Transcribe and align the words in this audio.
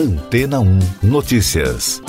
Antena 0.00 0.60
1 0.60 0.78
Notícias. 1.02 2.00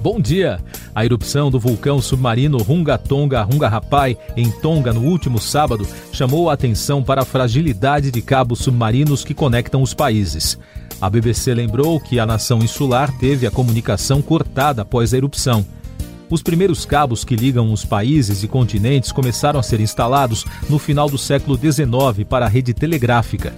Bom 0.00 0.20
dia! 0.20 0.60
A 0.94 1.04
erupção 1.04 1.50
do 1.50 1.58
vulcão 1.58 2.00
submarino 2.00 2.58
Runga 2.58 2.96
Tonga 2.96 3.42
Runga 3.42 3.68
Rapai, 3.68 4.16
em 4.36 4.48
Tonga, 4.48 4.92
no 4.92 5.00
último 5.00 5.40
sábado, 5.40 5.84
chamou 6.12 6.48
a 6.48 6.52
atenção 6.52 7.02
para 7.02 7.22
a 7.22 7.24
fragilidade 7.24 8.12
de 8.12 8.22
cabos 8.22 8.60
submarinos 8.60 9.24
que 9.24 9.34
conectam 9.34 9.82
os 9.82 9.92
países. 9.92 10.56
A 11.00 11.10
BBC 11.10 11.52
lembrou 11.52 11.98
que 11.98 12.20
a 12.20 12.26
nação 12.26 12.60
insular 12.60 13.10
teve 13.18 13.44
a 13.44 13.50
comunicação 13.50 14.22
cortada 14.22 14.82
após 14.82 15.12
a 15.12 15.16
erupção. 15.16 15.66
Os 16.30 16.42
primeiros 16.42 16.84
cabos 16.84 17.24
que 17.24 17.36
ligam 17.36 17.72
os 17.72 17.84
países 17.84 18.42
e 18.42 18.48
continentes 18.48 19.12
começaram 19.12 19.60
a 19.60 19.62
ser 19.62 19.80
instalados 19.80 20.44
no 20.68 20.78
final 20.78 21.08
do 21.08 21.18
século 21.18 21.56
XIX 21.56 22.26
para 22.28 22.46
a 22.46 22.48
rede 22.48 22.72
telegráfica. 22.72 23.54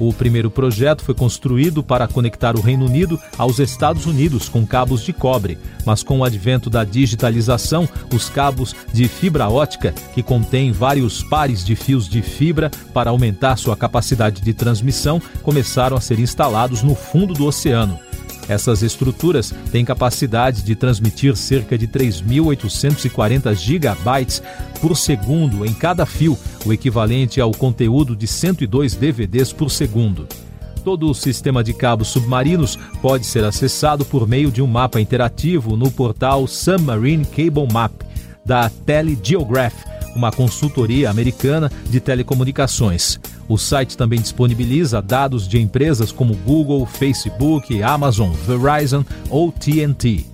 O 0.00 0.12
primeiro 0.12 0.48
projeto 0.48 1.02
foi 1.02 1.14
construído 1.14 1.82
para 1.82 2.06
conectar 2.06 2.56
o 2.56 2.60
Reino 2.60 2.86
Unido 2.86 3.18
aos 3.36 3.58
Estados 3.58 4.06
Unidos 4.06 4.48
com 4.48 4.64
cabos 4.64 5.02
de 5.02 5.12
cobre, 5.12 5.58
mas 5.84 6.04
com 6.04 6.20
o 6.20 6.24
advento 6.24 6.70
da 6.70 6.84
digitalização, 6.84 7.88
os 8.14 8.28
cabos 8.28 8.76
de 8.92 9.08
fibra 9.08 9.48
ótica, 9.48 9.92
que 10.14 10.22
contêm 10.22 10.70
vários 10.70 11.24
pares 11.24 11.64
de 11.64 11.74
fios 11.74 12.08
de 12.08 12.22
fibra 12.22 12.70
para 12.94 13.10
aumentar 13.10 13.56
sua 13.56 13.76
capacidade 13.76 14.40
de 14.40 14.54
transmissão, 14.54 15.20
começaram 15.42 15.96
a 15.96 16.00
ser 16.00 16.20
instalados 16.20 16.82
no 16.82 16.94
fundo 16.94 17.34
do 17.34 17.46
oceano. 17.46 17.98
Essas 18.48 18.82
estruturas 18.82 19.52
têm 19.70 19.84
capacidade 19.84 20.62
de 20.62 20.74
transmitir 20.74 21.36
cerca 21.36 21.76
de 21.76 21.86
3.840 21.86 23.54
gigabytes 23.54 24.42
por 24.80 24.96
segundo 24.96 25.66
em 25.66 25.74
cada 25.74 26.06
fio, 26.06 26.38
o 26.64 26.72
equivalente 26.72 27.40
ao 27.40 27.52
conteúdo 27.52 28.16
de 28.16 28.26
102 28.26 28.94
DVDs 28.94 29.52
por 29.52 29.70
segundo. 29.70 30.26
Todo 30.82 31.10
o 31.10 31.14
sistema 31.14 31.62
de 31.62 31.74
cabos 31.74 32.08
submarinos 32.08 32.78
pode 33.02 33.26
ser 33.26 33.44
acessado 33.44 34.04
por 34.04 34.26
meio 34.26 34.50
de 34.50 34.62
um 34.62 34.66
mapa 34.66 35.00
interativo 35.00 35.76
no 35.76 35.90
portal 35.90 36.46
Submarine 36.46 37.26
Cable 37.26 37.70
Map 37.70 37.92
da 38.44 38.70
Telegeograph, 38.70 39.74
uma 40.18 40.32
consultoria 40.32 41.08
americana 41.08 41.70
de 41.88 42.00
telecomunicações. 42.00 43.18
O 43.48 43.56
site 43.56 43.96
também 43.96 44.20
disponibiliza 44.20 45.00
dados 45.00 45.48
de 45.48 45.60
empresas 45.60 46.10
como 46.10 46.34
Google, 46.34 46.84
Facebook, 46.84 47.80
Amazon, 47.82 48.32
Verizon 48.32 49.04
ou 49.30 49.52
TNT. 49.52 50.26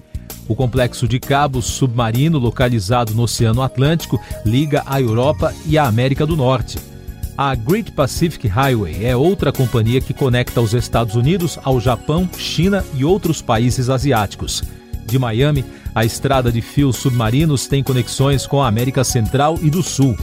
O 0.48 0.54
complexo 0.54 1.06
de 1.06 1.20
cabos 1.20 1.66
submarino 1.66 2.38
localizado 2.38 3.14
no 3.14 3.22
Oceano 3.22 3.62
Atlântico 3.62 4.20
liga 4.44 4.82
a 4.86 5.00
Europa 5.00 5.54
e 5.66 5.78
a 5.78 5.86
América 5.86 6.26
do 6.26 6.36
Norte. 6.36 6.78
A 7.36 7.54
Great 7.54 7.92
Pacific 7.92 8.46
Highway 8.46 9.04
é 9.04 9.16
outra 9.16 9.52
companhia 9.52 10.00
que 10.00 10.14
conecta 10.14 10.60
os 10.60 10.72
Estados 10.72 11.14
Unidos 11.14 11.58
ao 11.62 11.80
Japão, 11.80 12.28
China 12.38 12.84
e 12.94 13.04
outros 13.04 13.42
países 13.42 13.90
asiáticos. 13.90 14.62
De 15.06 15.18
Miami, 15.18 15.64
a 15.94 16.04
estrada 16.04 16.50
de 16.50 16.60
fios 16.60 16.96
submarinos 16.96 17.66
tem 17.66 17.82
conexões 17.82 18.46
com 18.46 18.62
a 18.62 18.66
América 18.68 19.04
Central 19.04 19.58
e 19.62 19.70
do 19.70 19.82
Sul. 19.82 20.16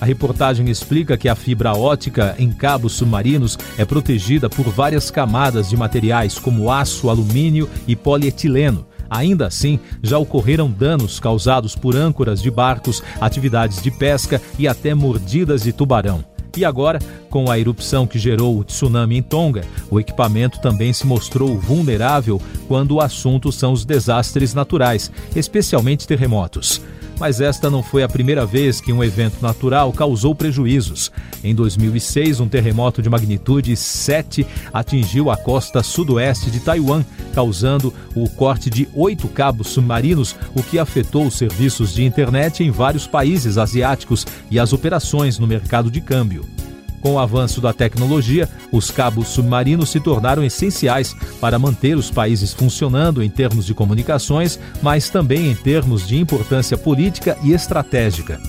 A 0.00 0.06
reportagem 0.06 0.70
explica 0.70 1.18
que 1.18 1.28
a 1.28 1.34
fibra 1.34 1.74
ótica 1.76 2.34
em 2.38 2.50
cabos 2.50 2.94
submarinos 2.94 3.58
é 3.76 3.84
protegida 3.84 4.48
por 4.48 4.66
várias 4.70 5.10
camadas 5.10 5.68
de 5.68 5.76
materiais 5.76 6.38
como 6.38 6.72
aço, 6.72 7.10
alumínio 7.10 7.68
e 7.86 7.94
polietileno. 7.94 8.86
Ainda 9.10 9.48
assim, 9.48 9.78
já 10.02 10.16
ocorreram 10.16 10.70
danos 10.70 11.20
causados 11.20 11.74
por 11.74 11.96
âncoras 11.96 12.40
de 12.40 12.50
barcos, 12.50 13.02
atividades 13.20 13.82
de 13.82 13.90
pesca 13.90 14.40
e 14.58 14.66
até 14.66 14.94
mordidas 14.94 15.64
de 15.64 15.72
tubarão. 15.72 16.24
E 16.58 16.64
agora, 16.64 16.98
com 17.28 17.50
a 17.50 17.58
erupção 17.58 18.06
que 18.06 18.18
gerou 18.18 18.58
o 18.58 18.64
tsunami 18.64 19.18
em 19.18 19.22
Tonga, 19.22 19.62
o 19.90 20.00
equipamento 20.00 20.60
também 20.60 20.92
se 20.92 21.06
mostrou 21.06 21.58
vulnerável 21.58 22.40
quando 22.66 22.92
o 22.92 23.00
assunto 23.00 23.52
são 23.52 23.72
os 23.72 23.84
desastres 23.84 24.54
naturais, 24.54 25.10
especialmente 25.34 26.06
terremotos 26.06 26.80
mas 27.20 27.40
esta 27.40 27.68
não 27.68 27.82
foi 27.82 28.02
a 28.02 28.08
primeira 28.08 28.46
vez 28.46 28.80
que 28.80 28.92
um 28.92 29.04
evento 29.04 29.42
natural 29.42 29.92
causou 29.92 30.34
prejuízos. 30.34 31.12
Em 31.44 31.54
2006, 31.54 32.40
um 32.40 32.48
terremoto 32.48 33.02
de 33.02 33.10
magnitude 33.10 33.76
7 33.76 34.46
atingiu 34.72 35.30
a 35.30 35.36
costa 35.36 35.82
sudoeste 35.82 36.50
de 36.50 36.60
Taiwan, 36.60 37.04
causando 37.34 37.92
o 38.14 38.28
corte 38.30 38.70
de 38.70 38.88
oito 38.94 39.28
cabos 39.28 39.68
submarinos, 39.68 40.34
o 40.54 40.62
que 40.62 40.78
afetou 40.78 41.26
os 41.26 41.34
serviços 41.34 41.94
de 41.94 42.04
internet 42.04 42.64
em 42.64 42.70
vários 42.70 43.06
países 43.06 43.58
asiáticos 43.58 44.26
e 44.50 44.58
as 44.58 44.72
operações 44.72 45.38
no 45.38 45.46
mercado 45.46 45.90
de 45.90 46.00
câmbio. 46.00 46.59
Com 47.00 47.14
o 47.14 47.18
avanço 47.18 47.60
da 47.60 47.72
tecnologia, 47.72 48.48
os 48.70 48.90
cabos 48.90 49.28
submarinos 49.28 49.90
se 49.90 50.00
tornaram 50.00 50.44
essenciais 50.44 51.16
para 51.40 51.58
manter 51.58 51.96
os 51.96 52.10
países 52.10 52.52
funcionando 52.52 53.22
em 53.22 53.30
termos 53.30 53.64
de 53.64 53.74
comunicações, 53.74 54.58
mas 54.82 55.08
também 55.08 55.50
em 55.50 55.54
termos 55.54 56.06
de 56.06 56.18
importância 56.18 56.76
política 56.76 57.36
e 57.42 57.52
estratégica. 57.52 58.40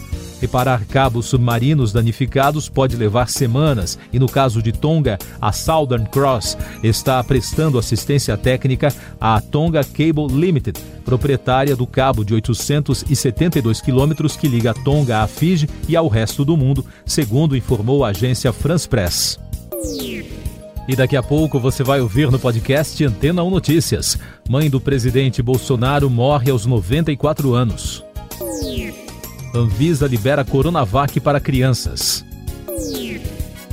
Reparar 0.42 0.86
cabos 0.86 1.28
submarinos 1.28 1.94
danificados 1.94 2.68
pode 2.68 2.96
levar 2.96 3.30
semanas 3.30 4.00
e, 4.12 4.18
no 4.18 4.28
caso 4.28 4.60
de 4.60 4.72
Tonga, 4.72 5.20
a 5.40 5.52
Southern 5.52 6.08
Cross 6.08 6.58
está 6.82 7.24
prestando 7.24 7.78
assistência 7.78 8.36
técnica 8.36 8.92
à 9.20 9.40
Tonga 9.40 9.84
Cable 9.84 10.28
Limited, 10.32 10.80
proprietária 11.06 11.76
do 11.76 11.86
cabo 11.86 12.26
de 12.26 12.34
872 12.34 13.82
quilômetros 13.82 14.36
que 14.36 14.48
liga 14.48 14.74
Tonga 14.74 15.22
à 15.22 15.28
Fiji 15.28 15.70
e 15.88 15.96
ao 15.96 16.08
resto 16.08 16.44
do 16.44 16.58
mundo, 16.58 16.84
segundo 17.06 17.56
informou 17.56 18.04
a 18.04 18.10
agência 18.10 18.52
France 18.52 18.90
Press. 18.90 19.40
E 20.88 20.96
daqui 20.96 21.16
a 21.16 21.22
pouco 21.22 21.60
você 21.60 21.84
vai 21.84 22.02
ouvir 22.02 22.32
no 22.32 22.40
podcast 22.40 23.06
Antena 23.06 23.44
1 23.44 23.50
Notícias. 23.52 24.18
Mãe 24.50 24.72
do 24.72 24.82
presidente 24.82 25.40
Bolsonaro 25.40 26.10
morre 26.10 26.50
aos 26.50 26.66
94 26.66 27.54
anos. 27.54 28.04
Anvisa 29.54 30.08
libera 30.08 30.46
Coronavac 30.46 31.20
para 31.20 31.40
crianças. 31.40 32.26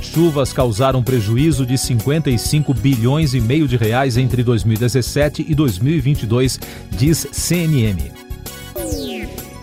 Chuvas 0.01 0.51
causaram 0.51 1.01
prejuízo 1.01 1.65
de 1.65 1.77
55 1.77 2.73
bilhões 2.73 3.33
e 3.33 3.39
meio 3.39 3.67
de 3.67 3.77
reais 3.77 4.17
entre 4.17 4.43
2017 4.43 5.45
e 5.47 5.55
2022, 5.55 6.59
diz 6.91 7.27
CNM. 7.31 8.11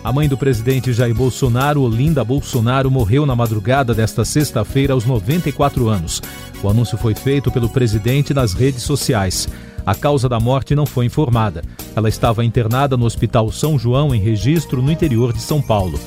A 0.03 0.11
mãe 0.11 0.27
do 0.27 0.37
presidente 0.37 0.93
Jair 0.93 1.13
Bolsonaro, 1.13 1.81
Olinda 1.81 2.23
Bolsonaro, 2.23 2.89
morreu 2.89 3.25
na 3.25 3.35
madrugada 3.35 3.93
desta 3.93 4.23
sexta-feira 4.23 4.93
aos 4.93 5.05
94 5.05 5.87
anos. 5.89 6.21
O 6.63 6.69
anúncio 6.69 6.97
foi 6.97 7.13
feito 7.13 7.51
pelo 7.51 7.69
presidente 7.69 8.33
nas 8.33 8.53
redes 8.53 8.83
sociais. 8.83 9.47
A 9.87 9.95
causa 9.95 10.27
da 10.27 10.37
morte 10.37 10.75
não 10.75 10.85
foi 10.85 11.05
informada. 11.05 11.63
Ela 11.95 12.09
estava 12.09 12.43
internada 12.43 12.97
no 12.97 13.05
Hospital 13.05 13.49
São 13.53 13.79
João, 13.79 14.13
em 14.13 14.19
registro, 14.19 14.81
no 14.81 14.91
interior 14.91 15.31
de 15.31 15.41
São 15.41 15.61
Paulo. 15.61 15.97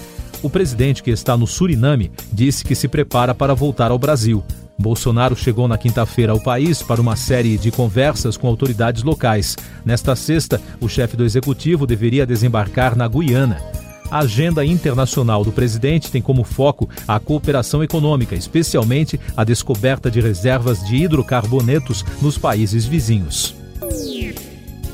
O 0.42 0.50
presidente, 0.50 1.02
que 1.02 1.10
está 1.10 1.34
no 1.34 1.46
Suriname, 1.46 2.12
disse 2.30 2.62
que 2.62 2.74
se 2.74 2.88
prepara 2.88 3.34
para 3.34 3.54
voltar 3.54 3.90
ao 3.90 3.98
Brasil. 3.98 4.44
Bolsonaro 4.78 5.34
chegou 5.34 5.66
na 5.66 5.78
quinta-feira 5.78 6.30
ao 6.30 6.38
país 6.38 6.82
para 6.82 7.00
uma 7.00 7.16
série 7.16 7.56
de 7.56 7.70
conversas 7.70 8.36
com 8.36 8.48
autoridades 8.48 9.02
locais. 9.02 9.56
Nesta 9.82 10.14
sexta, 10.14 10.60
o 10.78 10.86
chefe 10.86 11.16
do 11.16 11.24
executivo 11.24 11.86
deveria 11.86 12.26
desembarcar 12.26 12.94
na 12.94 13.08
Guiana. 13.08 13.62
A 14.10 14.18
agenda 14.18 14.62
internacional 14.62 15.42
do 15.42 15.52
presidente 15.52 16.10
tem 16.10 16.20
como 16.20 16.44
foco 16.44 16.86
a 17.08 17.18
cooperação 17.18 17.82
econômica, 17.82 18.34
especialmente 18.34 19.18
a 19.34 19.42
descoberta 19.42 20.10
de 20.10 20.20
reservas 20.20 20.84
de 20.84 20.96
hidrocarbonetos 20.96 22.04
nos 22.20 22.36
países 22.36 22.84
vizinhos. 22.84 23.59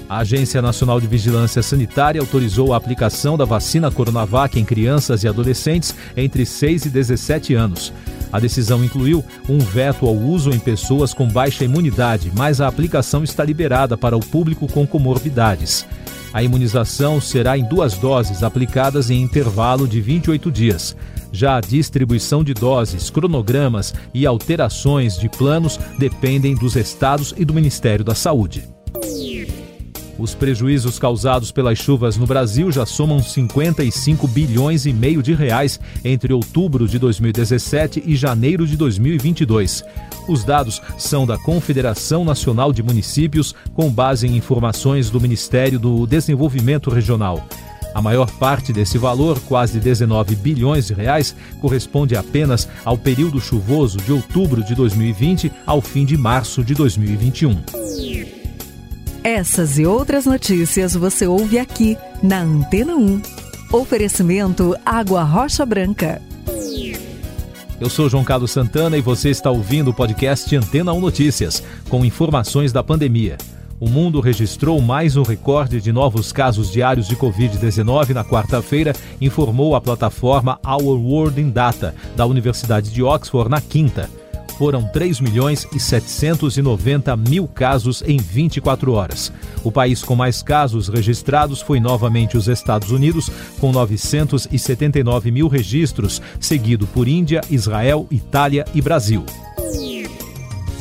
A 0.09 0.19
Agência 0.19 0.63
Nacional 0.63 1.01
de 1.01 1.07
Vigilância 1.09 1.63
Sanitária 1.63 2.21
autorizou 2.21 2.73
a 2.73 2.77
aplicação 2.77 3.37
da 3.37 3.45
vacina 3.45 3.91
Coronavac 3.91 4.59
em 4.59 4.65
crianças 4.65 5.25
e 5.25 5.29
adolescentes 5.29 5.95
entre 6.17 6.47
6 6.47 6.87
e 6.87 6.91
17 6.91 7.55
anos. 7.55 7.93
A 8.33 8.39
decisão 8.39 8.85
incluiu 8.85 9.25
um 9.49 9.59
veto 9.59 10.07
ao 10.07 10.15
uso 10.15 10.51
em 10.51 10.61
pessoas 10.61 11.13
com 11.13 11.27
baixa 11.27 11.65
imunidade, 11.65 12.31
mas 12.37 12.61
a 12.61 12.69
aplicação 12.69 13.25
está 13.25 13.43
liberada 13.43 13.97
para 13.97 14.17
o 14.17 14.21
público 14.21 14.69
com 14.69 14.87
comorbidades. 14.87 15.85
A 16.33 16.43
imunização 16.43 17.21
será 17.21 17.59
em 17.59 17.65
duas 17.65 17.95
doses 17.95 18.43
aplicadas 18.45 19.11
em 19.11 19.23
intervalo 19.23 19.89
de 19.89 20.01
28 20.01 20.53
dias. 20.53 20.97
Já 21.33 21.57
a 21.57 21.61
distribuição 21.61 22.45
de 22.45 22.55
doses, 22.55 23.11
cronogramas 23.11 23.93
e 24.15 24.25
alterações 24.25 25.19
de 25.19 25.29
planos 25.29 25.81
dependem 25.99 26.55
dos 26.55 26.77
estados 26.77 27.35
e 27.37 27.45
do 27.45 27.55
Ministério 27.55 28.05
da 28.05 28.15
Saúde. 28.15 28.76
Os 30.19 30.35
prejuízos 30.35 30.99
causados 30.99 31.53
pelas 31.53 31.79
chuvas 31.79 32.17
no 32.17 32.27
Brasil 32.27 32.73
já 32.73 32.87
somam 32.87 33.23
55 33.23 34.27
bilhões 34.27 34.87
e 34.87 34.93
meio 34.93 35.23
de 35.23 35.35
reais 35.35 35.79
entre 36.03 36.33
outubro 36.33 36.89
de 36.89 36.99
2017 36.99 38.03
e 38.07 38.17
janeiro 38.17 38.67
de 38.67 38.77
2022. 38.77 39.85
Os 40.27 40.43
dados 40.43 40.81
são 40.97 41.27
da 41.27 41.37
Confederação 41.39 42.25
Nacional 42.25 42.73
de 42.73 42.83
Municípios, 42.83 43.55
com 43.75 43.91
base 43.91 44.27
em 44.27 44.37
informações 44.37 45.11
do 45.11 45.21
Ministério 45.21 45.79
do 45.79 46.07
Desenvolvimento 46.07 46.89
Regional. 46.91 47.47
A 47.95 48.03
maior 48.03 48.31
parte 48.33 48.73
desse 48.73 48.99
valor, 48.99 49.41
quase 49.41 49.79
19 49.79 50.35
bilhões 50.37 50.87
de 50.87 50.95
reais, 50.95 51.35
corresponde 51.61 52.17
apenas 52.17 52.69
ao 52.85 52.99
período 52.99 53.41
chuvoso 53.41 53.99
de 53.99 54.13
outubro 54.13 54.63
de 54.63 54.75
2020 54.75 55.51
ao 55.65 55.81
fim 55.81 56.05
de 56.05 56.17
março 56.17 56.63
de 56.65 56.75
2021. 56.75 58.36
Essas 59.27 59.77
e 59.77 59.85
outras 59.85 60.25
notícias 60.25 60.95
você 60.95 61.27
ouve 61.27 61.59
aqui 61.59 61.99
na 62.23 62.43
Antena 62.43 62.95
1. 62.95 63.21
Oferecimento 63.73 64.77
Água 64.87 65.25
Rocha 65.25 65.67
Branca. 65.67 66.23
Eu 67.81 67.91
sou 67.91 68.09
João 68.09 68.23
Carlos 68.23 68.53
Santana 68.53 68.97
e 68.97 69.01
você 69.01 69.29
está 69.29 69.51
ouvindo 69.51 69.91
o 69.91 69.93
podcast 69.93 70.55
Antena 70.55 70.93
1 70.93 71.01
Notícias, 71.01 71.61
com 71.89 72.05
informações 72.05 72.73
da 72.73 72.85
pandemia 72.85 73.37
o 73.79 73.89
mundo 73.89 74.21
registrou 74.21 74.81
mais 74.81 75.17
um 75.17 75.23
recorde 75.23 75.81
de 75.81 75.93
novos 75.93 76.33
casos 76.33 76.71
diários 76.71 77.07
de 77.07 77.17
Covid-19 77.17 78.11
na 78.11 78.25
quarta-feira, 78.25 78.95
informou 79.21 79.77
a 79.77 79.81
plataforma 79.81 80.59
Our 80.67 80.99
World 80.99 81.41
in 81.41 81.51
Data, 81.51 81.95
da 82.17 82.25
Universidade 82.25 82.91
de 82.91 83.03
Oxford, 83.03 83.51
na 83.51 83.61
quinta. 83.61 84.09
Foram 84.59 84.87
3 84.87 85.21
milhões 85.21 85.67
e 85.75 85.79
790 85.79 87.15
mil 87.17 87.47
casos 87.47 88.03
em 88.07 88.17
24 88.17 88.93
horas. 88.93 89.33
O 89.63 89.71
país 89.71 90.03
com 90.03 90.17
mais 90.17 90.43
casos 90.43 90.89
registrados 90.89 91.61
foi 91.61 91.79
novamente 91.79 92.37
os 92.37 92.49
Estados 92.49 92.91
Unidos, 92.91 93.31
com 93.61 93.71
979 93.71 95.31
mil 95.31 95.47
registros, 95.47 96.23
seguido 96.41 96.87
por 96.87 97.07
Índia, 97.07 97.43
Israel, 97.51 98.07
Itália 98.11 98.65
e 98.75 98.81
Brasil. 98.81 99.25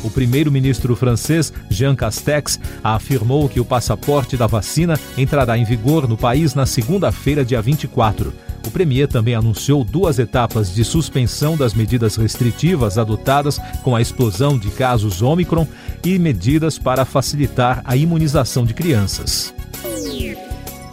O 0.02 0.10
primeiro-ministro 0.10 0.94
francês, 0.94 1.52
Jean 1.68 1.96
Castex, 1.96 2.60
afirmou 2.82 3.48
que 3.48 3.58
o 3.58 3.64
passaporte 3.64 4.36
da 4.36 4.46
vacina 4.46 4.98
entrará 5.18 5.58
em 5.58 5.64
vigor 5.64 6.08
no 6.08 6.16
país 6.16 6.54
na 6.54 6.64
segunda-feira, 6.64 7.44
dia 7.44 7.60
24. 7.60 8.32
O 8.66 8.70
premier 8.70 9.06
também 9.06 9.34
anunciou 9.34 9.84
duas 9.84 10.18
etapas 10.18 10.74
de 10.74 10.84
suspensão 10.84 11.56
das 11.56 11.72
medidas 11.72 12.16
restritivas 12.16 12.98
adotadas 12.98 13.58
com 13.84 13.94
a 13.94 14.02
explosão 14.02 14.58
de 14.58 14.70
casos 14.70 15.22
Omicron 15.22 15.66
e 16.04 16.18
medidas 16.18 16.76
para 16.78 17.04
facilitar 17.04 17.80
a 17.84 17.96
imunização 17.96 18.66
de 18.66 18.74
crianças. 18.74 19.55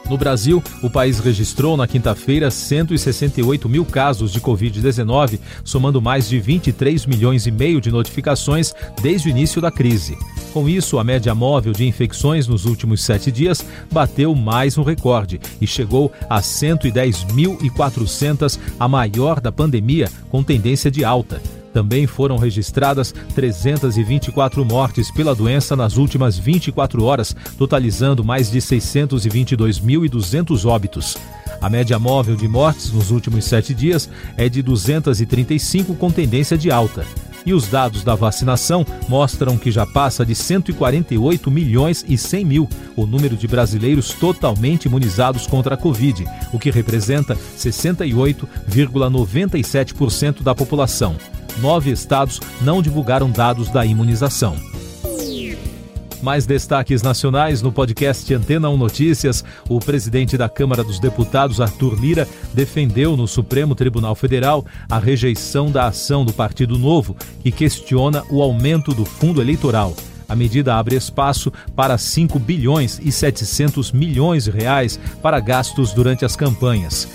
No 0.10 0.18
Brasil, 0.18 0.62
o 0.82 0.90
país 0.90 1.20
registrou 1.20 1.78
na 1.78 1.88
quinta-feira 1.88 2.52
168 2.52 3.70
mil 3.70 3.86
casos 3.86 4.34
de 4.34 4.42
Covid-19, 4.42 5.40
somando 5.64 6.02
mais 6.02 6.28
de 6.28 6.38
23 6.40 7.06
milhões 7.06 7.48
e 7.48 7.52
meio 7.52 7.80
de 7.80 7.90
notificações 7.90 8.74
desde 9.02 9.30
o 9.30 9.32
início 9.32 9.62
da 9.62 9.72
crise. 9.72 10.18
Com 10.52 10.68
isso, 10.68 11.00
a 11.00 11.04
média 11.04 11.34
móvel 11.34 11.72
de 11.72 11.88
infecções 11.88 12.46
nos 12.48 12.66
últimos 12.66 13.04
sete 13.04 13.32
dias 13.32 13.66
bateu 13.92 14.36
mais 14.36 14.78
um 14.78 14.84
recorde 14.84 15.40
e 15.62 15.66
chegou 15.66 16.12
a 16.30 16.42
110.400, 16.42 18.60
a 18.80 18.88
maior 18.88 19.40
da 19.40 19.52
pandemia, 19.52 20.12
com 20.30 20.44
tendência 20.44 20.92
de 20.92 21.04
alta. 21.06 21.42
Também 21.74 22.06
foram 22.06 22.38
registradas 22.38 23.12
324 23.34 24.64
mortes 24.64 25.10
pela 25.12 25.34
doença 25.34 25.76
nas 25.76 25.98
últimas 25.98 26.38
24 26.38 27.04
horas, 27.04 27.36
totalizando 27.58 28.24
mais 28.24 28.52
de 28.52 28.60
622.200 28.60 30.66
óbitos. 30.66 31.18
A 31.60 31.68
média 31.70 31.98
móvel 31.98 32.36
de 32.36 32.48
mortes 32.48 32.92
nos 32.92 33.10
últimos 33.10 33.46
sete 33.46 33.74
dias 33.74 34.08
é 34.38 34.48
de 34.48 34.62
235, 34.62 35.96
com 35.96 36.12
tendência 36.12 36.56
de 36.58 36.70
alta. 36.70 37.04
E 37.46 37.54
os 37.54 37.68
dados 37.68 38.04
da 38.04 38.16
vacinação 38.16 38.86
mostram 39.10 39.58
que 39.58 39.70
já 39.72 39.86
passa 39.86 40.26
de 40.26 40.34
148 40.36 41.52
milhões 41.52 42.06
e 42.08 42.18
100 42.18 42.46
mil 42.46 42.70
o 42.96 43.06
número 43.06 43.36
de 43.36 43.46
brasileiros 43.48 44.14
totalmente 44.14 44.86
imunizados 44.86 45.46
contra 45.48 45.76
a 45.76 45.78
Covid, 45.78 46.24
o 46.54 46.60
que 46.60 46.72
representa 46.72 47.38
68,97% 47.58 50.42
da 50.42 50.56
população 50.56 51.18
nove 51.60 51.92
estados 51.92 52.40
não 52.62 52.82
divulgaram 52.82 53.30
dados 53.30 53.70
da 53.70 53.86
imunização. 53.86 54.56
Mais 56.24 56.46
destaques 56.46 57.02
nacionais 57.02 57.62
no 57.62 57.70
podcast 57.70 58.34
Antena 58.34 58.70
1 58.70 58.78
Notícias. 58.78 59.44
O 59.68 59.78
presidente 59.78 60.38
da 60.38 60.48
Câmara 60.48 60.82
dos 60.82 60.98
Deputados, 60.98 61.60
Arthur 61.60 62.00
Lira, 62.00 62.26
defendeu 62.54 63.18
no 63.18 63.28
Supremo 63.28 63.76
Tribunal 63.76 64.16
Federal 64.16 64.66
a 64.90 65.00
rejeição 65.00 65.70
da 65.70 65.88
ação 65.88 66.24
do 66.24 66.32
Partido 66.32 66.80
Novo, 66.80 67.14
que 67.42 67.52
questiona 67.52 68.24
o 68.30 68.42
aumento 68.42 68.94
do 68.94 69.04
fundo 69.04 69.42
eleitoral. 69.42 69.94
A 70.30 70.34
medida 70.34 70.78
abre 70.78 70.96
espaço 70.96 71.52
para 71.76 71.98
5 71.98 72.40
bilhões 72.40 73.02
e 73.04 73.12
700 73.12 73.92
milhões 73.92 74.46
de 74.46 74.52
reais 74.52 74.98
para 75.22 75.42
gastos 75.42 75.92
durante 75.92 76.24
as 76.24 76.38
campanhas. 76.38 77.06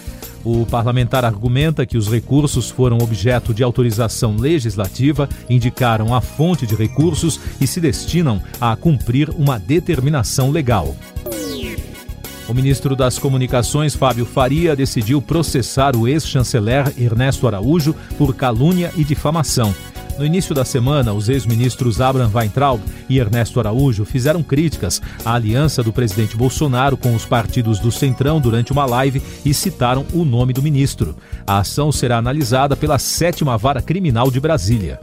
O 0.44 0.64
parlamentar 0.66 1.24
argumenta 1.24 1.84
que 1.84 1.96
os 1.96 2.08
recursos 2.08 2.70
foram 2.70 2.98
objeto 2.98 3.52
de 3.52 3.62
autorização 3.62 4.36
legislativa, 4.36 5.28
indicaram 5.48 6.14
a 6.14 6.20
fonte 6.20 6.66
de 6.66 6.74
recursos 6.74 7.40
e 7.60 7.66
se 7.66 7.80
destinam 7.80 8.40
a 8.60 8.74
cumprir 8.76 9.30
uma 9.30 9.58
determinação 9.58 10.50
legal. 10.50 10.94
O 12.48 12.54
ministro 12.54 12.96
das 12.96 13.18
Comunicações, 13.18 13.94
Fábio 13.94 14.24
Faria, 14.24 14.74
decidiu 14.74 15.20
processar 15.20 15.94
o 15.94 16.08
ex-chanceler 16.08 16.94
Ernesto 16.96 17.46
Araújo 17.46 17.94
por 18.16 18.34
calúnia 18.34 18.90
e 18.96 19.04
difamação. 19.04 19.74
No 20.18 20.26
início 20.26 20.52
da 20.52 20.64
semana, 20.64 21.12
os 21.12 21.28
ex-ministros 21.28 22.00
Abraham 22.00 22.32
Weintraub 22.34 22.82
e 23.08 23.20
Ernesto 23.20 23.60
Araújo 23.60 24.04
fizeram 24.04 24.42
críticas 24.42 25.00
à 25.24 25.34
aliança 25.34 25.80
do 25.80 25.92
presidente 25.92 26.36
Bolsonaro 26.36 26.96
com 26.96 27.14
os 27.14 27.24
partidos 27.24 27.78
do 27.78 27.92
Centrão 27.92 28.40
durante 28.40 28.72
uma 28.72 28.84
live 28.84 29.22
e 29.44 29.54
citaram 29.54 30.04
o 30.12 30.24
nome 30.24 30.52
do 30.52 30.60
ministro. 30.60 31.14
A 31.46 31.58
ação 31.58 31.92
será 31.92 32.18
analisada 32.18 32.76
pela 32.76 32.98
sétima 32.98 33.56
vara 33.56 33.80
criminal 33.80 34.28
de 34.28 34.40
Brasília. 34.40 34.98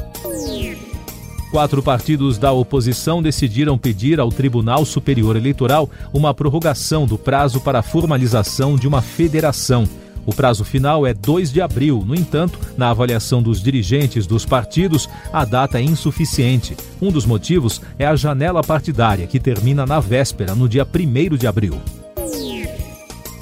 Quatro 1.50 1.82
partidos 1.82 2.38
da 2.38 2.52
oposição 2.52 3.22
decidiram 3.22 3.78
pedir 3.78 4.20
ao 4.20 4.30
Tribunal 4.30 4.84
Superior 4.84 5.38
Eleitoral 5.38 5.90
uma 6.14 6.34
prorrogação 6.34 7.06
do 7.06 7.18
prazo 7.18 7.62
para 7.62 7.80
a 7.80 7.84
formalização 7.84 8.76
de 8.76 8.86
uma 8.86 9.02
federação. 9.02 9.88
O 10.26 10.34
prazo 10.34 10.66
final 10.66 11.06
é 11.06 11.14
2 11.14 11.52
de 11.52 11.62
abril. 11.62 12.04
No 12.06 12.16
entanto, 12.16 12.60
na 12.78 12.90
avaliação 12.90 13.42
dos 13.42 13.62
dirigentes 13.62 14.26
dos 14.26 14.46
partidos, 14.46 15.08
a 15.32 15.46
data 15.46 15.80
é 15.80 15.84
insuficiente. 15.84 16.76
Um 17.02 17.12
dos 17.12 17.26
motivos 17.26 17.82
é 18.00 18.06
a 18.06 18.16
janela 18.16 18.64
partidária, 18.64 19.28
que 19.28 19.40
termina 19.40 19.86
na 19.86 20.00
véspera, 20.00 20.56
no 20.56 20.68
dia 20.68 20.86
1 20.86 21.36
de 21.38 21.48
abril. 21.48 21.80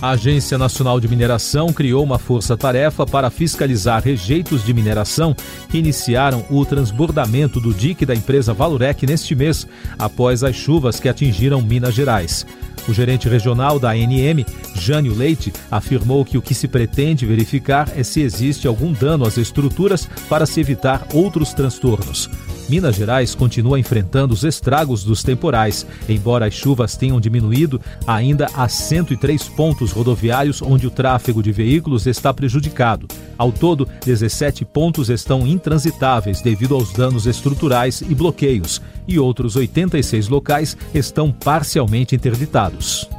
A 0.03 0.09
Agência 0.09 0.57
Nacional 0.57 0.99
de 0.99 1.07
Mineração 1.07 1.71
criou 1.71 2.03
uma 2.03 2.19
força-tarefa 2.19 3.05
para 3.05 3.29
fiscalizar 3.29 4.03
rejeitos 4.03 4.61
de 4.65 4.73
mineração 4.73 5.33
que 5.69 5.77
iniciaram 5.77 6.43
o 6.49 6.65
transbordamento 6.65 7.57
do 7.61 7.73
dique 7.73 8.05
da 8.05 8.13
empresa 8.13 8.53
Valorec 8.53 9.07
neste 9.07 9.33
mês, 9.33 9.65
após 9.97 10.43
as 10.43 10.57
chuvas 10.57 10.99
que 10.99 11.07
atingiram 11.07 11.61
Minas 11.61 11.93
Gerais. 11.93 12.45
O 12.87 12.93
gerente 12.93 13.29
regional 13.29 13.79
da 13.79 13.91
ANM, 13.91 14.45
Jânio 14.75 15.15
Leite, 15.15 15.53
afirmou 15.71 16.25
que 16.25 16.37
o 16.37 16.41
que 16.41 16.53
se 16.53 16.67
pretende 16.67 17.25
verificar 17.25 17.89
é 17.95 18.03
se 18.03 18.21
existe 18.21 18.67
algum 18.67 18.91
dano 18.91 19.25
às 19.25 19.37
estruturas 19.37 20.09
para 20.29 20.45
se 20.45 20.59
evitar 20.59 21.07
outros 21.13 21.53
transtornos. 21.53 22.29
Minas 22.69 22.95
Gerais 22.95 23.35
continua 23.35 23.79
enfrentando 23.79 24.33
os 24.33 24.43
estragos 24.43 25.03
dos 25.03 25.23
temporais. 25.23 25.85
Embora 26.07 26.47
as 26.47 26.53
chuvas 26.53 26.95
tenham 26.95 27.19
diminuído, 27.19 27.79
ainda 28.07 28.47
há 28.53 28.67
103 28.67 29.49
pontos 29.49 29.91
rodoviários 29.91 30.61
onde 30.61 30.87
o 30.87 30.91
tráfego 30.91 31.43
de 31.43 31.51
veículos 31.51 32.07
está 32.07 32.33
prejudicado. 32.33 33.07
Ao 33.37 33.51
todo, 33.51 33.87
17 34.05 34.65
pontos 34.65 35.09
estão 35.09 35.45
intransitáveis 35.45 36.41
devido 36.41 36.75
aos 36.75 36.93
danos 36.93 37.25
estruturais 37.25 38.01
e 38.01 38.15
bloqueios, 38.15 38.81
e 39.07 39.19
outros 39.19 39.55
86 39.55 40.29
locais 40.29 40.77
estão 40.93 41.31
parcialmente 41.31 42.15
interditados. 42.15 43.09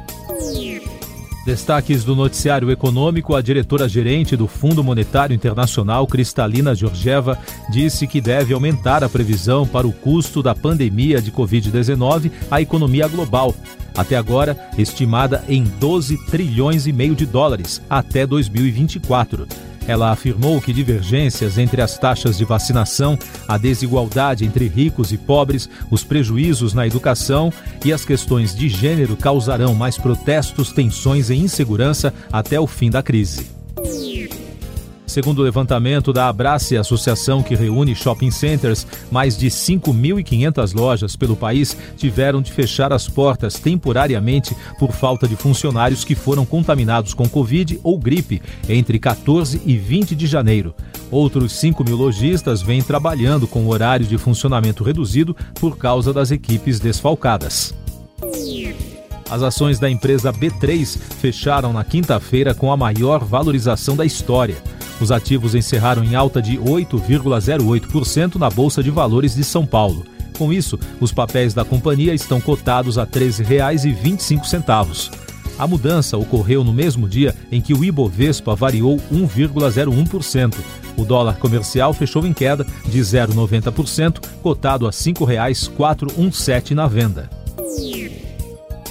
Destaques 1.45 2.03
do 2.03 2.15
noticiário 2.15 2.71
econômico: 2.71 3.35
a 3.35 3.41
diretora-gerente 3.41 4.35
do 4.35 4.47
Fundo 4.47 4.83
Monetário 4.83 5.35
Internacional, 5.35 6.07
Cristalina 6.07 6.73
Georgieva, 6.73 7.37
disse 7.69 8.07
que 8.07 8.19
deve 8.19 8.53
aumentar 8.53 9.03
a 9.03 9.09
previsão 9.09 9.67
para 9.67 9.85
o 9.85 9.93
custo 9.93 10.41
da 10.41 10.55
pandemia 10.55 11.21
de 11.21 11.31
Covid-19 11.31 12.31
à 12.49 12.59
economia 12.61 13.07
global. 13.07 13.53
Até 13.95 14.17
agora, 14.17 14.57
estimada 14.77 15.43
em 15.47 15.63
12 15.63 16.17
trilhões 16.25 16.87
e 16.87 16.91
meio 16.91 17.15
de 17.15 17.27
dólares 17.27 17.81
até 17.87 18.25
2024. 18.25 19.47
Ela 19.87 20.11
afirmou 20.11 20.59
que 20.59 20.73
divergências 20.73 21.57
entre 21.57 21.81
as 21.81 21.97
taxas 21.97 22.37
de 22.37 22.45
vacinação, 22.45 23.17
a 23.47 23.57
desigualdade 23.57 24.45
entre 24.45 24.67
ricos 24.67 25.11
e 25.11 25.17
pobres, 25.17 25.69
os 25.91 26.03
prejuízos 26.03 26.73
na 26.73 26.87
educação 26.87 27.51
e 27.83 27.93
as 27.93 28.03
questões 28.03 28.55
de 28.55 28.67
gênero 28.67 29.15
causarão 29.15 29.75
mais 29.75 29.97
protestos, 29.97 30.71
tensões 30.71 31.29
e 31.29 31.35
insegurança 31.35 32.13
até 32.31 32.59
o 32.59 32.67
fim 32.67 32.89
da 32.89 33.03
crise. 33.03 33.47
Segundo 35.15 35.39
o 35.39 35.43
levantamento 35.43 36.11
da 36.11 36.27
Abrace, 36.27 36.75
associação 36.75 37.41
que 37.41 37.55
reúne 37.55 37.95
shopping 37.95 38.29
centers, 38.29 38.85
mais 39.09 39.37
de 39.37 39.47
5.500 39.47 40.75
lojas 40.75 41.15
pelo 41.15 41.37
país 41.37 41.77
tiveram 41.95 42.41
de 42.41 42.51
fechar 42.51 42.91
as 42.91 43.07
portas 43.07 43.53
temporariamente 43.57 44.53
por 44.77 44.91
falta 44.91 45.25
de 45.25 45.37
funcionários 45.37 46.03
que 46.03 46.15
foram 46.15 46.45
contaminados 46.45 47.13
com 47.13 47.29
Covid 47.29 47.79
ou 47.81 47.97
gripe 47.97 48.41
entre 48.67 48.99
14 48.99 49.61
e 49.65 49.77
20 49.77 50.17
de 50.17 50.27
janeiro. 50.27 50.75
Outros 51.09 51.53
5 51.53 51.81
mil 51.85 51.95
lojistas 51.95 52.61
vêm 52.61 52.81
trabalhando 52.81 53.47
com 53.47 53.69
horário 53.69 54.05
de 54.05 54.17
funcionamento 54.17 54.83
reduzido 54.83 55.33
por 55.61 55.77
causa 55.77 56.11
das 56.11 56.29
equipes 56.29 56.77
desfalcadas. 56.77 57.73
As 59.29 59.41
ações 59.41 59.79
da 59.79 59.89
empresa 59.89 60.33
B3 60.33 60.99
fecharam 61.21 61.71
na 61.71 61.85
quinta-feira 61.85 62.53
com 62.53 62.69
a 62.69 62.75
maior 62.75 63.23
valorização 63.23 63.95
da 63.95 64.05
história. 64.05 64.74
Os 64.99 65.11
ativos 65.11 65.55
encerraram 65.55 66.03
em 66.03 66.15
alta 66.15 66.41
de 66.41 66.57
8,08% 66.57 68.35
na 68.35 68.49
Bolsa 68.49 68.81
de 68.81 68.89
Valores 68.89 69.35
de 69.35 69.43
São 69.43 69.65
Paulo. 69.65 70.05
Com 70.37 70.51
isso, 70.51 70.79
os 70.99 71.11
papéis 71.11 71.53
da 71.53 71.63
companhia 71.63 72.13
estão 72.13 72.41
cotados 72.41 72.97
a 72.97 73.03
R$ 73.03 73.09
13,25. 73.11 75.11
A 75.57 75.65
mudança 75.65 76.17
ocorreu 76.17 76.63
no 76.63 76.73
mesmo 76.73 77.07
dia 77.07 77.33
em 77.51 77.61
que 77.61 77.73
o 77.73 77.83
Ibovespa 77.83 78.55
variou 78.55 78.97
1,01%. 79.11 80.55
O 80.97 81.05
dólar 81.05 81.37
comercial 81.37 81.93
fechou 81.93 82.25
em 82.25 82.33
queda 82.33 82.65
de 82.85 82.99
0,90%, 82.99 84.19
cotado 84.41 84.85
a 84.85 84.89
R$ 84.89 84.95
5,417 84.95 86.73
na 86.73 86.87
venda. 86.87 87.29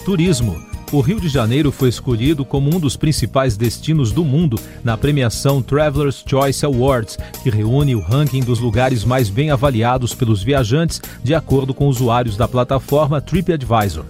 Turismo. 0.04 0.73
O 0.92 1.00
Rio 1.00 1.20
de 1.20 1.28
Janeiro 1.28 1.72
foi 1.72 1.88
escolhido 1.88 2.44
como 2.44 2.74
um 2.74 2.78
dos 2.78 2.96
principais 2.96 3.56
destinos 3.56 4.12
do 4.12 4.24
mundo 4.24 4.58
na 4.82 4.96
premiação 4.96 5.60
Travelers 5.60 6.22
Choice 6.26 6.64
Awards, 6.64 7.18
que 7.42 7.50
reúne 7.50 7.96
o 7.96 8.00
ranking 8.00 8.40
dos 8.40 8.60
lugares 8.60 9.04
mais 9.04 9.28
bem 9.28 9.50
avaliados 9.50 10.14
pelos 10.14 10.42
viajantes, 10.42 11.00
de 11.22 11.34
acordo 11.34 11.74
com 11.74 11.88
usuários 11.88 12.36
da 12.36 12.46
plataforma 12.46 13.20
TripAdvisor. 13.20 14.04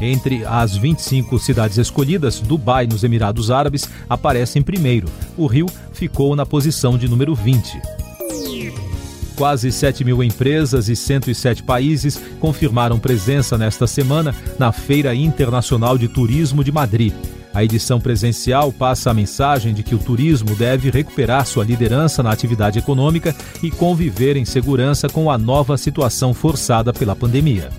Entre 0.00 0.44
as 0.44 0.76
25 0.76 1.38
cidades 1.38 1.78
escolhidas, 1.78 2.40
Dubai, 2.40 2.86
nos 2.86 3.04
Emirados 3.04 3.50
Árabes, 3.50 3.88
aparece 4.08 4.58
em 4.58 4.62
primeiro. 4.62 5.06
O 5.36 5.46
Rio 5.46 5.66
ficou 5.92 6.34
na 6.34 6.44
posição 6.44 6.98
de 6.98 7.08
número 7.08 7.34
20. 7.34 8.03
Quase 9.36 9.72
7 9.72 10.04
mil 10.04 10.22
empresas 10.22 10.88
e 10.88 10.94
107 10.94 11.62
países 11.64 12.20
confirmaram 12.38 12.98
presença 12.98 13.58
nesta 13.58 13.86
semana 13.86 14.34
na 14.58 14.70
Feira 14.70 15.14
Internacional 15.14 15.98
de 15.98 16.06
Turismo 16.06 16.62
de 16.62 16.70
Madrid. 16.70 17.12
A 17.52 17.62
edição 17.62 18.00
presencial 18.00 18.72
passa 18.72 19.10
a 19.10 19.14
mensagem 19.14 19.72
de 19.72 19.82
que 19.82 19.94
o 19.94 19.98
turismo 19.98 20.56
deve 20.56 20.90
recuperar 20.90 21.46
sua 21.46 21.64
liderança 21.64 22.22
na 22.22 22.32
atividade 22.32 22.80
econômica 22.80 23.34
e 23.62 23.70
conviver 23.70 24.36
em 24.36 24.44
segurança 24.44 25.08
com 25.08 25.30
a 25.30 25.38
nova 25.38 25.76
situação 25.76 26.34
forçada 26.34 26.92
pela 26.92 27.14
pandemia. 27.14 27.70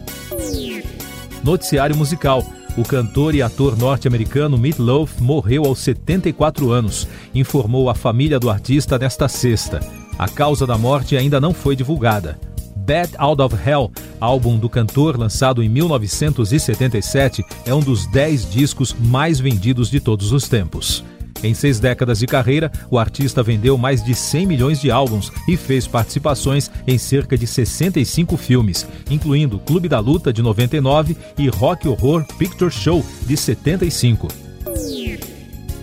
Noticiário 1.44 1.96
musical. 1.96 2.44
O 2.78 2.84
cantor 2.84 3.34
e 3.36 3.42
ator 3.42 3.78
norte-americano 3.78 4.58
Meat 4.58 4.80
Loaf 4.80 5.22
morreu 5.22 5.64
aos 5.64 5.80
74 5.80 6.72
anos, 6.72 7.08
informou 7.34 7.90
a 7.90 7.96
família 7.96 8.38
do 8.38 8.50
artista 8.50 8.98
nesta 8.98 9.30
sexta. 9.30 10.05
A 10.18 10.30
causa 10.30 10.66
da 10.66 10.78
morte 10.78 11.18
ainda 11.18 11.42
não 11.42 11.54
foi 11.54 11.76
divulgada. 11.76 12.40
Bad 12.76 13.14
Out 13.18 13.42
of 13.42 13.56
Hell, 13.56 13.92
álbum 14.20 14.58
do 14.58 14.70
cantor 14.70 15.18
lançado 15.18 15.64
em 15.64 15.68
1977, 15.68 17.44
é 17.66 17.74
um 17.74 17.80
dos 17.80 18.06
10 18.08 18.50
discos 18.50 18.94
mais 18.94 19.40
vendidos 19.40 19.90
de 19.90 20.00
todos 20.00 20.32
os 20.32 20.48
tempos. 20.48 21.04
Em 21.44 21.54
seis 21.54 21.80
décadas 21.80 22.20
de 22.20 22.28
carreira, 22.28 22.72
o 22.90 22.98
artista 22.98 23.44
vendeu 23.44 23.78
mais 23.78 24.04
de 24.04 24.16
100 24.16 24.46
milhões 24.46 24.80
de 24.80 24.90
álbuns 24.90 25.32
e 25.48 25.58
fez 25.58 25.86
participações 25.86 26.72
em 26.88 26.98
cerca 26.98 27.38
de 27.38 27.46
65 27.46 28.38
filmes, 28.38 28.88
incluindo 29.10 29.60
Clube 29.60 29.90
da 29.90 30.00
Luta 30.00 30.32
de 30.32 30.42
99 30.42 31.16
e 31.38 31.48
Rock 31.50 31.88
Horror 31.88 32.26
Picture 32.38 32.72
Show 32.72 33.06
de 33.28 33.36
75. 33.36 34.45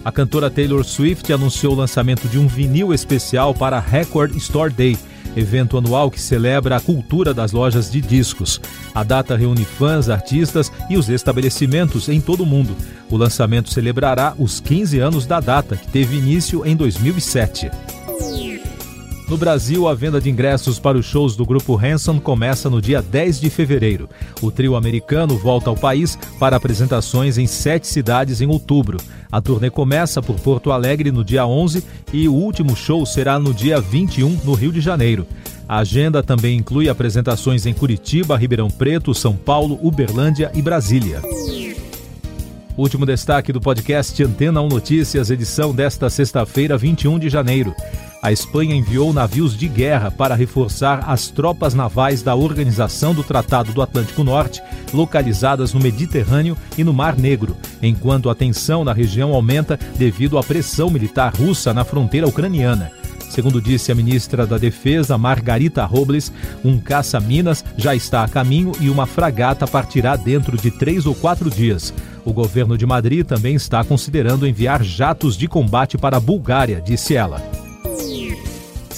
A 0.05 0.11
cantora 0.11 0.51
Taylor 0.51 0.83
Swift 0.85 1.33
anunciou 1.33 1.75
o 1.75 1.77
lançamento 1.77 2.29
de 2.29 2.37
um 2.37 2.49
vinil 2.49 2.93
especial 2.93 3.55
para 3.55 3.77
a 3.77 3.81
Record 3.81 4.35
Store 4.37 4.73
Day, 4.73 4.99
evento 5.37 5.79
anual 5.79 6.11
que 6.11 6.21
celebra 6.21 6.77
a 6.77 6.81
cultura 6.81 7.33
das 7.33 7.53
lojas 7.53 7.91
de 7.91 8.01
discos. 8.01 8.61
A 8.93 9.05
data 9.05 9.37
reúne 9.37 9.65
fãs, 9.65 10.09
artistas 10.09 10.73
e 10.91 10.97
os 10.97 11.09
estabelecimentos 11.09 12.09
em 12.09 12.21
todo 12.21 12.43
o 12.43 12.47
mundo. 12.47 12.77
O 13.09 13.17
lançamento 13.17 13.73
celebrará 13.73 14.35
os 14.37 14.59
15 14.59 14.99
anos 14.99 15.25
da 15.25 15.39
data, 15.39 15.77
que 15.77 15.87
teve 15.87 16.17
início 16.17 16.67
em 16.67 16.75
2007. 16.75 17.71
No 19.33 19.39
Brasil, 19.39 19.89
a 19.89 19.95
venda 19.95 20.21
de 20.21 20.29
ingressos 20.29 20.79
para 20.79 20.99
os 20.99 21.07
shows 21.07 21.35
do 21.35 21.47
grupo 21.47 21.75
Hanson 21.75 22.21
começa 22.21 22.69
no 22.69 22.83
dia 22.83 23.01
10 23.01 23.41
de 23.41 23.49
fevereiro. 23.49 24.07
O 24.43 24.51
trio 24.51 24.77
americano 24.77 25.39
volta 25.39 25.71
ao 25.71 25.75
país 25.75 26.19
para 26.39 26.55
apresentações 26.55 27.39
em 27.39 27.47
sete 27.47 27.87
cidades 27.87 28.43
em 28.43 28.47
outubro. 28.47 28.99
A 29.33 29.41
turnê 29.41 29.71
começa 29.71 30.21
por 30.21 30.39
Porto 30.39 30.71
Alegre 30.71 31.11
no 31.11 31.25
dia 31.25 31.47
11 31.47 31.83
e 32.13 32.29
o 32.29 32.35
último 32.35 32.77
show 32.77 33.07
será 33.07 33.39
no 33.39 33.55
dia 33.55 33.81
21 33.81 34.39
no 34.45 34.53
Rio 34.53 34.71
de 34.71 34.83
Janeiro. 34.83 35.27
A 35.67 35.79
agenda 35.79 36.23
também 36.23 36.59
inclui 36.59 36.91
apresentações 36.91 37.65
em 37.65 37.73
Curitiba, 37.73 38.37
Ribeirão 38.37 38.69
Preto, 38.69 39.15
São 39.15 39.35
Paulo, 39.35 39.81
Uberlândia 39.83 40.53
e 40.55 40.61
Brasília. 40.61 41.23
Último 42.77 43.07
destaque 43.07 43.51
do 43.51 43.63
podcast 43.63 44.23
Antena 44.23 44.61
1 44.61 44.69
Notícias, 44.69 45.31
edição 45.31 45.75
desta 45.75 46.11
sexta-feira, 46.11 46.77
21 46.77 47.19
de 47.19 47.31
janeiro 47.31 47.75
a 48.23 48.31
Espanha 48.31 48.77
enviou 48.77 49.13
navios 49.13 49.57
de 49.57 49.67
guerra 49.67 50.09
para 50.09 50.37
reforçar 50.37 51.03
as 51.09 51.27
tropas 51.27 51.75
navais 51.75 52.23
da 52.23 52.37
Organização 52.37 53.13
do 53.13 53.25
Tratado 53.25 53.73
do 53.73 53.83
Atlântico 53.83 54.23
Norte, 54.23 54.63
localizadas 54.95 55.75
no 55.75 55.81
Mediterrâneo 55.81 56.57
e 56.79 56.85
no 56.85 56.95
Mar 56.95 57.17
Negro, 57.17 57.57
enquanto 57.83 58.31
a 58.31 58.35
tensão 58.35 58.85
na 58.85 58.93
região 58.93 59.35
aumenta 59.35 59.77
devido 59.99 60.39
à 60.39 60.43
pressão 60.45 60.89
militar 60.89 61.35
russa 61.35 61.75
na 61.75 61.85
fronteira 61.85 62.29
ucraniana. 62.29 62.93
Segundo 63.29 63.61
disse 63.61 63.91
a 63.91 63.95
ministra 63.95 64.47
da 64.47 64.57
Defesa, 64.57 65.19
Margarita 65.19 65.85
Robles, 65.85 66.31
um 66.65 66.79
caça-minas 66.79 67.65
já 67.77 67.93
está 67.93 68.23
a 68.23 68.29
caminho 68.29 68.71
e 68.79 68.89
uma 68.89 69.07
fragata 69.07 69.67
partirá 69.67 70.15
dentro 70.15 70.57
de 70.57 70.71
três 70.71 71.07
ou 71.07 71.15
quatro 71.15 71.51
dias. 71.51 71.93
O 72.25 72.33
governo 72.33 72.79
de 72.79 72.87
Madrid 72.87 73.27
também 73.27 73.57
está 73.57 73.83
considerando 73.83 74.47
enviar 74.47 74.85
jatos 74.85 75.37
de 75.37 75.49
combate 75.49 75.99
para 75.99 76.19
a 76.19 76.21
Bulgária, 76.21 76.81
disse 76.81 77.17
ela. 77.17 77.62